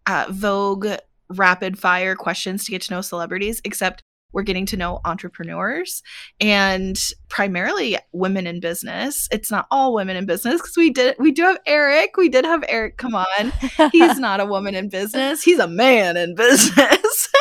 [0.07, 0.89] uh, Vogue
[1.31, 4.03] rapid fire questions to get to know celebrities, except
[4.33, 6.03] we're getting to know entrepreneurs
[6.41, 9.29] and primarily women in business.
[9.31, 12.17] It's not all women in business because we did we do have Eric.
[12.17, 12.97] We did have Eric.
[12.97, 13.53] Come on,
[13.93, 15.43] he's not a woman in business.
[15.43, 17.29] He's a man in business.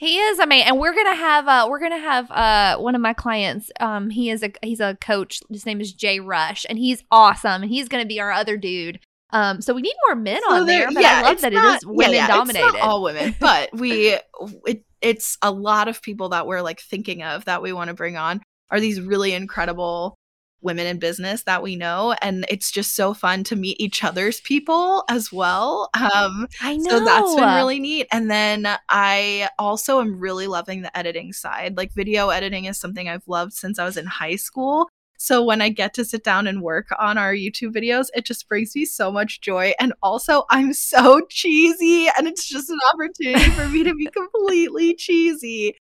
[0.00, 3.02] He is a man, and we're gonna have uh we're gonna have uh one of
[3.02, 3.70] my clients.
[3.80, 5.42] Um, he is a he's a coach.
[5.50, 7.64] His name is Jay Rush, and he's awesome.
[7.64, 9.00] And he's gonna be our other dude.
[9.28, 11.52] Um, so we need more men so on there, there but yeah, I love that
[11.52, 12.80] not, it is women yeah, yeah, dominated.
[12.80, 14.16] all women, but we
[14.64, 17.94] it, it's a lot of people that we're like thinking of that we want to
[17.94, 18.40] bring on
[18.70, 20.16] are these really incredible
[20.62, 24.40] women in business that we know and it's just so fun to meet each other's
[24.42, 26.98] people as well um I know.
[26.98, 31.76] so that's been really neat and then i also am really loving the editing side
[31.76, 34.88] like video editing is something i've loved since i was in high school
[35.22, 38.48] so when I get to sit down and work on our YouTube videos, it just
[38.48, 39.74] brings me so much joy.
[39.78, 44.94] And also, I'm so cheesy, and it's just an opportunity for me to be completely
[44.94, 45.76] cheesy.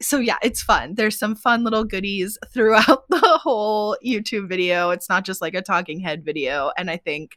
[0.00, 0.94] so yeah, it's fun.
[0.94, 4.88] There's some fun little goodies throughout the whole YouTube video.
[4.88, 7.36] It's not just like a talking head video, and I think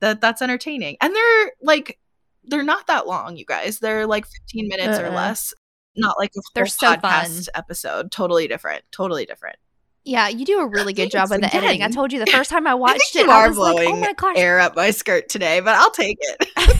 [0.00, 0.98] that that's entertaining.
[1.00, 1.98] And they're like
[2.44, 3.78] they're not that long, you guys.
[3.78, 5.08] They're like 15 minutes uh-uh.
[5.08, 5.54] or less.
[5.96, 7.54] Not like a they're so podcast fun.
[7.54, 8.12] episode.
[8.12, 8.84] Totally different.
[8.92, 9.56] Totally different.
[10.04, 11.64] Yeah, you do a really good job with the again.
[11.64, 11.82] editing.
[11.82, 14.12] I told you the first time I watched I it, I was like, "Oh my
[14.12, 16.56] gosh!" Air up my skirt today, but I'll take it.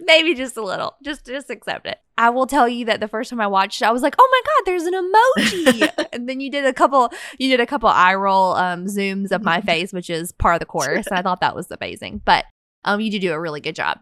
[0.00, 0.94] Maybe just a little.
[1.04, 1.98] Just just accept it.
[2.16, 4.28] I will tell you that the first time I watched it, I was like, "Oh
[4.30, 7.90] my god, there's an emoji!" and then you did a couple, you did a couple
[7.90, 11.22] eye roll um, zooms of my face, which is part of the course, and I
[11.22, 12.22] thought that was amazing.
[12.24, 12.46] But
[12.84, 13.98] um, you did do a really good job.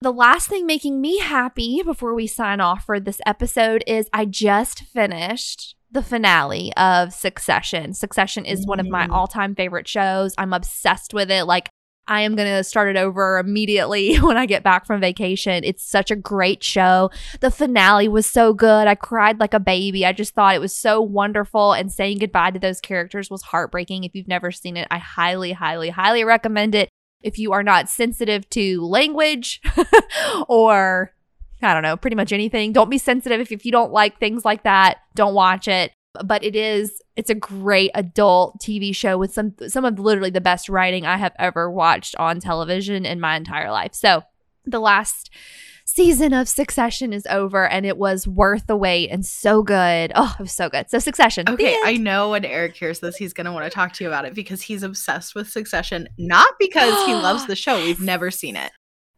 [0.00, 4.24] The last thing making me happy before we sign off for this episode is I
[4.24, 7.92] just finished the finale of Succession.
[7.92, 9.10] Succession is one of my mm.
[9.10, 10.34] all time favorite shows.
[10.38, 11.44] I'm obsessed with it.
[11.44, 11.68] Like,
[12.08, 15.62] I am going to start it over immediately when I get back from vacation.
[15.64, 17.10] It's such a great show.
[17.40, 18.88] The finale was so good.
[18.88, 20.04] I cried like a baby.
[20.04, 21.74] I just thought it was so wonderful.
[21.74, 24.04] And saying goodbye to those characters was heartbreaking.
[24.04, 26.88] If you've never seen it, I highly, highly, highly recommend it.
[27.22, 29.60] If you are not sensitive to language
[30.48, 31.12] or
[31.62, 32.72] I don't know, pretty much anything.
[32.72, 34.98] Don't be sensitive if, if you don't like things like that.
[35.14, 35.92] Don't watch it.
[36.22, 40.42] But it is it's a great adult TV show with some some of literally the
[40.42, 43.94] best writing I have ever watched on television in my entire life.
[43.94, 44.22] So,
[44.66, 45.30] the last
[45.86, 50.12] season of Succession is over and it was worth the wait and so good.
[50.14, 50.90] Oh, it was so good.
[50.90, 51.48] So Succession.
[51.48, 54.08] Okay, I know when Eric hears this, he's going to want to talk to you
[54.08, 57.82] about it because he's obsessed with Succession, not because he loves the show.
[57.82, 58.70] We've never seen it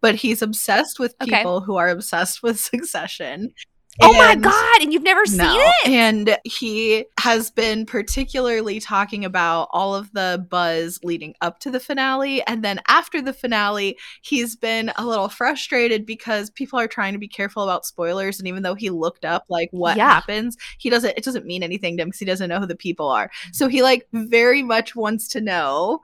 [0.04, 1.64] but he's obsessed with people okay.
[1.64, 3.54] who are obsessed with Succession.
[4.02, 4.82] Oh my god!
[4.82, 5.88] And you've never seen it?
[5.88, 11.80] And he has been particularly talking about all of the buzz leading up to the
[11.80, 17.14] finale, and then after the finale, he's been a little frustrated because people are trying
[17.14, 18.38] to be careful about spoilers.
[18.38, 20.10] And even though he looked up like what yeah.
[20.10, 21.16] happens, he doesn't.
[21.16, 23.30] It doesn't mean anything to him because he doesn't know who the people are.
[23.52, 26.02] So he like very much wants to know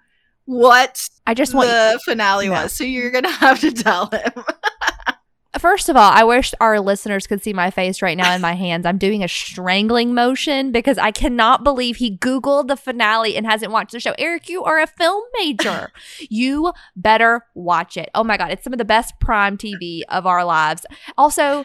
[0.50, 2.54] what I just want the finale no.
[2.54, 2.72] was.
[2.72, 4.32] So you're gonna have to tell him.
[5.58, 8.54] First of all, I wish our listeners could see my face right now in my
[8.54, 8.86] hands.
[8.86, 13.72] I'm doing a strangling motion because I cannot believe he Googled the finale and hasn't
[13.72, 14.14] watched the show.
[14.16, 15.92] Eric, you are a film major.
[16.30, 18.10] you better watch it.
[18.14, 18.52] Oh my God.
[18.52, 20.86] It's some of the best prime TV of our lives.
[21.18, 21.64] Also,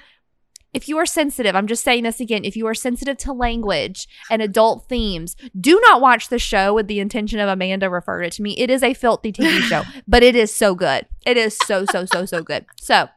[0.75, 4.09] if you are sensitive, I'm just saying this again, if you are sensitive to language
[4.29, 8.33] and adult themes, do not watch the show with the intention of Amanda referred it
[8.33, 8.57] to me.
[8.57, 11.07] It is a filthy TV show, but it is so good.
[11.25, 12.65] It is so, so, so, so good.
[12.75, 13.07] So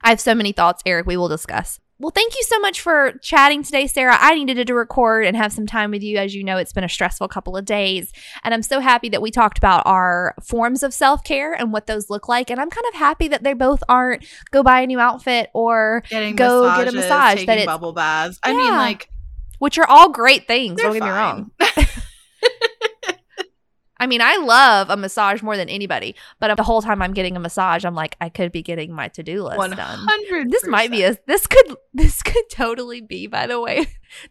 [0.00, 1.78] I have so many thoughts, Eric, we will discuss.
[1.98, 4.16] Well, thank you so much for chatting today, Sarah.
[4.18, 6.18] I needed to record and have some time with you.
[6.18, 8.12] As you know, it's been a stressful couple of days.
[8.42, 11.86] And I'm so happy that we talked about our forms of self care and what
[11.86, 12.50] those look like.
[12.50, 16.02] And I'm kind of happy that they both aren't go buy a new outfit or
[16.08, 17.46] Getting go massages, get a massage.
[17.46, 18.38] That it's bubble baths.
[18.42, 19.08] I mean, like,
[19.60, 20.80] which are all great things.
[20.80, 21.08] Don't get fine.
[21.08, 21.50] me wrong.
[24.02, 27.36] I mean, I love a massage more than anybody, but the whole time I'm getting
[27.36, 29.76] a massage, I'm like, I could be getting my to do list 100%.
[29.76, 30.50] done.
[30.50, 33.86] This might be a this could this could totally be, by the way,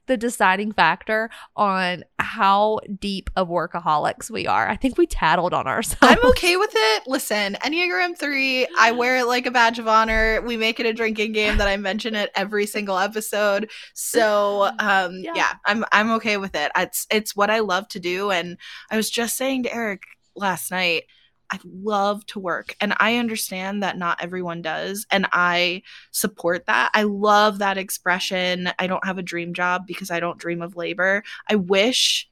[0.07, 4.69] the deciding factor on how deep of workaholics we are.
[4.69, 5.97] I think we tattled on ourselves.
[6.01, 7.03] I'm okay with it.
[7.07, 10.41] Listen, Enneagram 3, I wear it like a badge of honor.
[10.41, 13.69] We make it a drinking game that I mention it every single episode.
[13.93, 16.71] So, um yeah, yeah I'm I'm okay with it.
[16.75, 18.57] It's it's what I love to do and
[18.89, 20.03] I was just saying to Eric
[20.35, 21.03] last night
[21.51, 26.91] I love to work and I understand that not everyone does and I support that.
[26.93, 28.69] I love that expression.
[28.79, 31.23] I don't have a dream job because I don't dream of labor.
[31.49, 32.29] I wish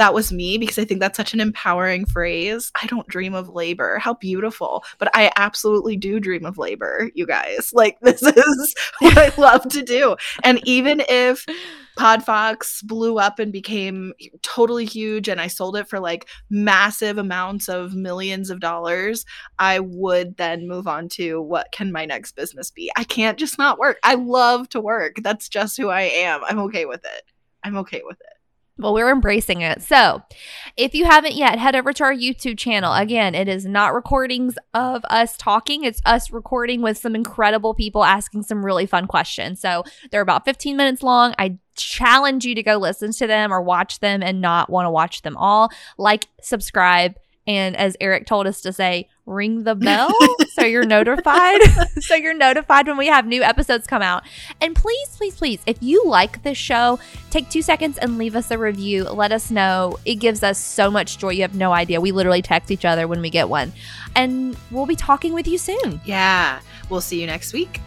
[0.00, 2.72] that was me because I think that's such an empowering phrase.
[2.82, 3.98] I don't dream of labor.
[3.98, 4.82] How beautiful.
[4.98, 7.70] But I absolutely do dream of labor, you guys.
[7.80, 10.16] Like, this is what I love to do.
[10.44, 11.46] And even if
[11.98, 17.70] Podfox blew up and became totally huge and I sold it for like massive amounts
[17.70, 19.24] of millions of dollars,
[19.58, 22.90] I would then move on to what can my next business be?
[22.96, 23.98] I can't just not work.
[24.02, 25.16] I love to work.
[25.22, 26.42] That's just who I am.
[26.44, 27.22] I'm okay with it.
[27.64, 28.39] I'm okay with it.
[28.80, 29.82] Well, we're embracing it.
[29.82, 30.22] So,
[30.76, 32.94] if you haven't yet, head over to our YouTube channel.
[32.94, 38.04] Again, it is not recordings of us talking, it's us recording with some incredible people
[38.04, 39.60] asking some really fun questions.
[39.60, 41.34] So, they're about 15 minutes long.
[41.38, 44.90] I challenge you to go listen to them or watch them and not want to
[44.90, 45.70] watch them all.
[45.98, 47.16] Like, subscribe,
[47.50, 50.14] and as Eric told us to say, ring the bell
[50.52, 51.58] so you're notified.
[51.98, 54.22] so you're notified when we have new episodes come out.
[54.60, 58.52] And please, please, please, if you like this show, take two seconds and leave us
[58.52, 59.02] a review.
[59.02, 59.98] Let us know.
[60.04, 61.30] It gives us so much joy.
[61.30, 62.00] You have no idea.
[62.00, 63.72] We literally text each other when we get one.
[64.14, 66.00] And we'll be talking with you soon.
[66.04, 66.60] Yeah.
[66.88, 67.80] We'll see you next week.